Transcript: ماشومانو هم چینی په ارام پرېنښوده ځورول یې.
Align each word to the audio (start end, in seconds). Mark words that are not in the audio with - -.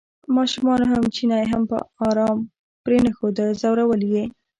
ماشومانو 0.35 0.85
هم 0.91 1.03
چینی 1.15 1.43
په 1.69 1.77
ارام 2.07 2.39
پرېنښوده 2.83 3.45
ځورول 3.61 4.01
یې. 4.13 4.23